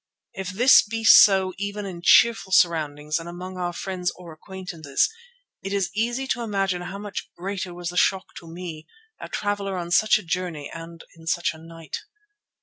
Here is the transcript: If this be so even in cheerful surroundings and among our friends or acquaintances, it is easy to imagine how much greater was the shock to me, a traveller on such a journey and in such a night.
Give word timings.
If 0.33 0.49
this 0.49 0.81
be 0.81 1.03
so 1.03 1.53
even 1.59 1.85
in 1.85 2.01
cheerful 2.03 2.51
surroundings 2.51 3.19
and 3.19 3.29
among 3.29 3.57
our 3.59 3.71
friends 3.71 4.11
or 4.15 4.33
acquaintances, 4.33 5.07
it 5.61 5.73
is 5.73 5.91
easy 5.95 6.25
to 6.29 6.41
imagine 6.41 6.81
how 6.81 6.97
much 6.97 7.29
greater 7.37 7.71
was 7.71 7.89
the 7.89 7.97
shock 7.97 8.33
to 8.37 8.47
me, 8.51 8.87
a 9.19 9.29
traveller 9.29 9.77
on 9.77 9.91
such 9.91 10.17
a 10.17 10.23
journey 10.25 10.71
and 10.73 11.03
in 11.15 11.27
such 11.27 11.53
a 11.53 11.59
night. 11.59 11.99